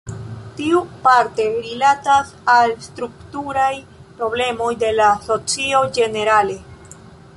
Tio 0.59 0.79
parte 1.03 1.43
rilatas 1.65 2.31
al 2.53 2.73
strukturaj 2.85 3.69
problemoj 4.23 4.71
de 4.85 4.91
la 5.01 5.11
socio 5.29 5.83
ĝenerale. 5.99 6.59